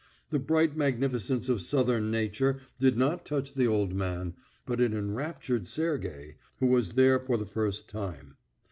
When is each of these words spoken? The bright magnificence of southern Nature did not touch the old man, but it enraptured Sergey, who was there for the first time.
The 0.31 0.39
bright 0.39 0.75
magnificence 0.75 1.47
of 1.47 1.61
southern 1.61 2.09
Nature 2.09 2.57
did 2.79 2.97
not 2.97 3.23
touch 3.23 3.53
the 3.53 3.67
old 3.67 3.93
man, 3.93 4.33
but 4.65 4.81
it 4.81 4.95
enraptured 4.95 5.67
Sergey, 5.67 6.37
who 6.57 6.65
was 6.65 6.93
there 6.93 7.19
for 7.19 7.37
the 7.37 7.45
first 7.45 7.87
time. 7.87 8.35